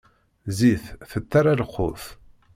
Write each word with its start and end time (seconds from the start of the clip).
Zzit 0.51 0.85
tettara 1.11 1.53
lqut. 1.61 2.03